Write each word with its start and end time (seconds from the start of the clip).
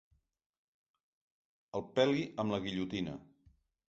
El 1.79 1.85
peli 1.99 2.23
amb 2.45 2.55
la 2.55 2.61
guillotina. 2.65 3.15